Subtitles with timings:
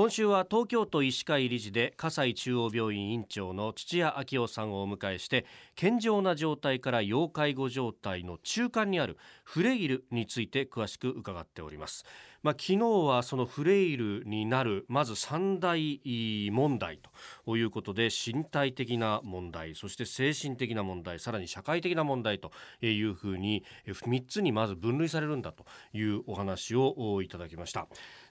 [0.00, 12.06] 今週は東京都医師会理事で葛西中央病院院長の土屋昭夫さんをお迎えして健常な状態から要介護状態の中間にあるフレイルについて詳しく伺っております。
[12.42, 16.00] まあ、昨日はそのフレイルになるまず三大
[16.50, 16.98] 問題
[17.44, 22.50] ということで身体的な問題そして精神的な問題さらに社会的な問題と
[22.80, 27.86] いうふうに3つにまず分類されるんだというお話をいただきました。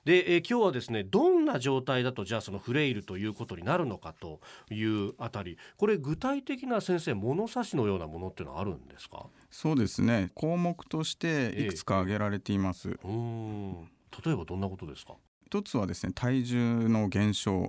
[0.06, 4.40] で、え今日はですねどんな状態だとじゃあそのフレイルということになるのかと
[4.72, 5.58] いうあたり。
[5.78, 9.28] これ具体的な先生物差しのようなものっていうのはあるんですか？
[9.52, 10.32] そうですね。
[10.34, 13.90] 項目としていくつか挙げられています、えうん
[14.26, 15.14] 例えばどんなことですか？
[15.46, 17.62] 一つはですね体重の減少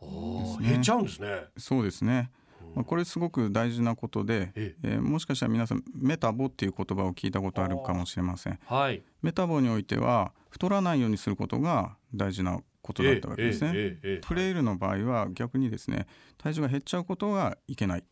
[0.00, 0.06] で
[0.46, 0.68] すね。
[0.68, 1.44] 減っちゃうんですね。
[1.56, 2.30] そうですね。
[2.74, 4.88] まあ、これすごく大事なことで、ええ。
[4.98, 18.04] ー、もしかしたら皆さんメタボっていう言葉を聞いたことあるかもしれません、はい、メタボにおいては太らないようにすることが大事なことだったわけですね、ええプレイルの場合は逆にですね体重が減っちゃうことがいけない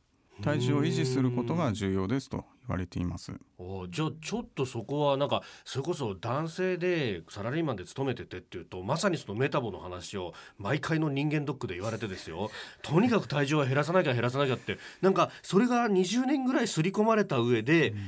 [0.42, 12.50] 体重を維持することが重要ですと言われていますおじゃあちょっとそこはなんかそれこそ男性でサラリーマンで勤めててっていうとまさにそのメタボの話を毎回の人間ドックで言われてですよ
[12.82, 17.98] とにかく体重は減らさなきゃ減らさなきゃってなんかそれが20年ぐらい刷り込まれた上で、うん、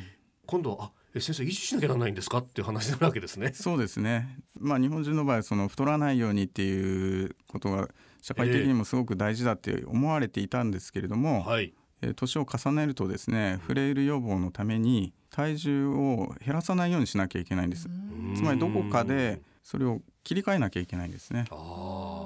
[0.47, 3.53] 今度あ先生維持しなきゃならないんですかっていう話なわけですね。
[3.57, 4.39] そうですね。
[4.59, 7.89] まあ日本人の場合その太らないようにっていうことが
[8.21, 11.75] 社会的にもすごく大事だって思われていたんですけれども、えーはい、
[12.15, 17.89] 年を重ねるとですねフレイル予防のために体重を減らさないようにしなきゃいけないんです
[18.35, 21.45] つまりどこかでそれを切り替えなきゃいけないんですね。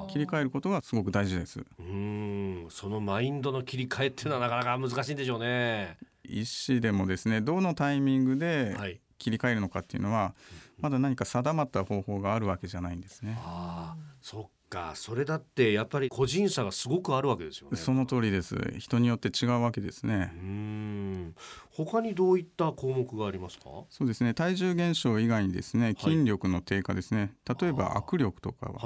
[0.09, 1.61] 切り替えることがすごく大事です。
[1.79, 2.67] うん。
[2.71, 5.97] そのマインドの切り替えっていうのはなかなか難しいんでしょうね。
[6.23, 10.35] 医師でもですねどのタイミングで切り替えるのかっていうのは、
[10.81, 13.39] まだ何か定まった方法があるわけじゃないんですね。
[13.45, 14.93] あそっか。
[14.95, 17.77] それだってやっぱり個人差がすごくあるわけですよね。
[17.77, 18.55] その通りです。
[18.79, 20.33] 人によって違うわけですね。
[20.37, 21.35] うん。
[21.71, 23.65] 他にどういった項目がありますか？
[23.89, 24.33] そうですね。
[24.33, 28.81] 体重減少以外にですね筋力の低下ですね、はい、例えば握力とかは、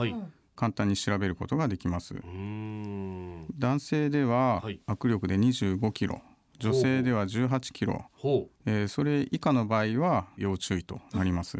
[0.56, 2.14] 簡単に調べることができます。
[3.58, 6.22] 男性では握力で25キロ、
[6.58, 8.04] 女性では18キロ、
[8.66, 11.58] えー、それ以下の場合は要注意となります。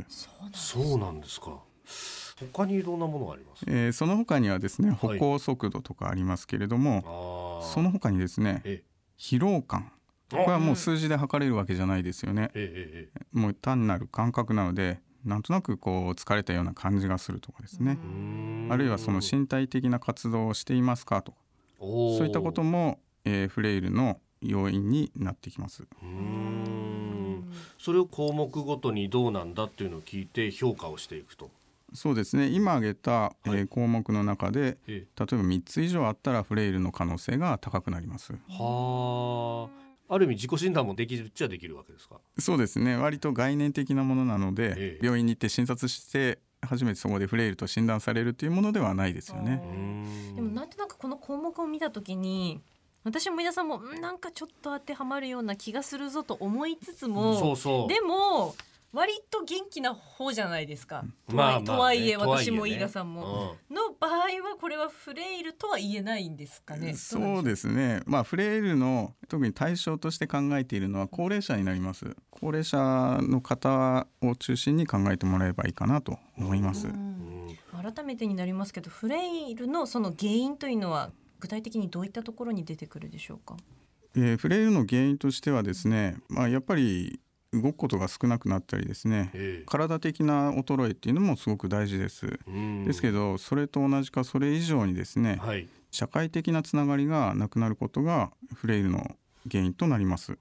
[0.52, 1.58] そうなんですか。
[2.52, 8.82] 他にどんなものがあります、えー、その他にはですね歩行速度とかありますけれども、はい、その他にですね
[9.18, 9.92] 疲労感。
[10.30, 12.50] これはもう数字で測れるわけじゃないですよね、
[13.32, 17.98] もう単なる感覚なのでなんとなくこう疲れたような感じがするとかですね。
[18.70, 21.38] あるいはその身体的な活動をしていますかとか。
[21.78, 25.84] そういったことも、えー、フレイルの要因になってきます。
[27.78, 31.50] それを項目ごとにどうなんだっていうのを聞いて評価をしていくと。
[31.92, 32.48] そうですね。
[32.48, 38.32] 今挙げた、はい、えー、項目の中で、例えば3つ以上あったらフレイルの可能性が高くなります。
[38.48, 39.68] は
[40.08, 40.18] あ。
[40.18, 42.16] る意味自己診断もできるっちゃできるわけですか？
[42.38, 42.96] そうですね。
[42.96, 49.62] 割と概念的なものなので、え病院に行って診察して初めてそこでフレイルと診断されるというものではないですよね。
[50.34, 52.60] でもなんとなくこの項目を見た時に
[53.04, 58.54] 私も皆さんもなんかちょっと当てはまるような気がするぞと思いつつもそうそうでも
[58.94, 61.04] 割と元気な方じゃないですか。
[61.26, 66.94] まあ、とはいえ、私も飯田さんも、の場合はこれはフレイルとは言えないんですかね。
[66.94, 68.02] そうですね。
[68.06, 72.16] まあフレイルの特に対象として考えているのは高齢者になります。
[72.30, 76.86] 高齢者の方を中心に考えてもらえばいいかなと思います。
[77.72, 81.10] 改めてになりますけど、フレイルのその原因というのは
[81.40, 83.56] 具体的にどういったところに出てくるでしょうか？
[84.16, 87.20] えー、フレイルの原因としてはですね、まあ、やっぱり
[87.52, 89.30] 動くことが少なくなったりですね、
[89.66, 92.26] 体的な衰えっていうのもすごく大事です。
[92.84, 99.16] ですけどそれと同じかそれ以上にですね、はい、社会的なつながりがなくなることがフレイルの
[99.50, 100.36] 原因となります。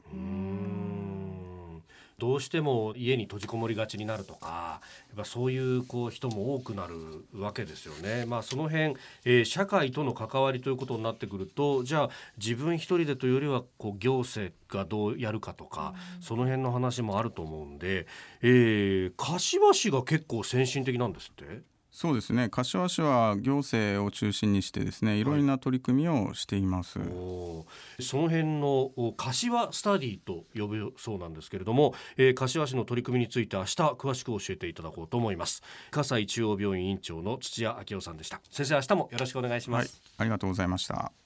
[2.23, 4.79] どうしても家に閉じこもりがちになるとか
[5.09, 6.95] やっぱそういうこう人も多くなる
[7.35, 8.25] わけですよね。
[8.25, 8.95] まあ、その辺、
[9.25, 18.07] えー、社会との関わりということになってくるとじゃあ自分一人でというよりはこう行政がどうやるかとか、うん、その辺の話もあると思うんで、
[18.41, 21.72] えー、柏市が結構先進的なんですって？
[21.93, 22.49] そうですね。
[22.49, 25.23] 柏市は行政を中心にしてですねい。
[25.23, 35.61] ろいろな取り組みをしています、はい、その辺の柏スタディと呼ぶそうなんですけれども、えー、柏市の取り組みについて明日詳しく教えていただこうと思います。
[35.91, 38.41] 葛西中央病院院長の土屋昭夫さんでした。
[38.49, 41.22] 先生明日もよろしくお願いします、はい、ありがとうございました